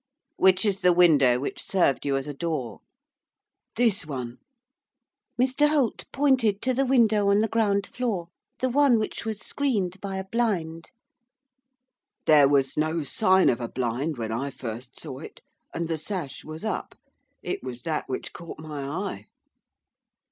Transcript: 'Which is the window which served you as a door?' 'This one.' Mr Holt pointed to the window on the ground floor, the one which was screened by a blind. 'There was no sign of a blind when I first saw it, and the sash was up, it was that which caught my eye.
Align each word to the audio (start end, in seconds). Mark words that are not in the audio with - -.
'Which 0.35 0.65
is 0.65 0.81
the 0.81 0.93
window 0.93 1.37
which 1.39 1.61
served 1.61 2.07
you 2.07 2.17
as 2.17 2.25
a 2.25 2.33
door?' 2.33 2.79
'This 3.75 4.03
one.' 4.03 4.39
Mr 5.39 5.67
Holt 5.69 6.05
pointed 6.11 6.59
to 6.63 6.73
the 6.73 6.87
window 6.87 7.29
on 7.29 7.37
the 7.37 7.47
ground 7.47 7.85
floor, 7.85 8.29
the 8.61 8.69
one 8.69 8.97
which 8.97 9.25
was 9.25 9.37
screened 9.39 10.01
by 10.01 10.17
a 10.17 10.23
blind. 10.23 10.89
'There 12.25 12.49
was 12.49 12.75
no 12.75 13.03
sign 13.03 13.47
of 13.47 13.61
a 13.61 13.67
blind 13.69 14.17
when 14.17 14.31
I 14.31 14.49
first 14.49 14.99
saw 14.99 15.19
it, 15.19 15.39
and 15.71 15.87
the 15.87 15.99
sash 15.99 16.43
was 16.43 16.65
up, 16.65 16.95
it 17.43 17.61
was 17.61 17.83
that 17.83 18.05
which 18.07 18.33
caught 18.33 18.57
my 18.57 18.81
eye. 18.81 19.25